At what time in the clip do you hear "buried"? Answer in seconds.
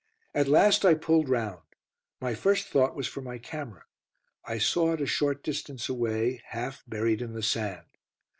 6.87-7.21